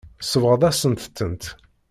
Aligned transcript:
Tsebɣeḍ-asent-tent. 0.21 1.43